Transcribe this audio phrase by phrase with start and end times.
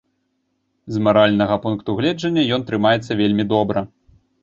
[0.95, 3.89] З маральнага пункту гледжання ён трымаецца вельмі добра.